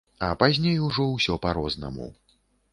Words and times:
А 0.27 0.29
пазней 0.43 0.79
ужо 0.87 1.05
ўсё 1.11 1.37
па-рознаму. 1.45 2.11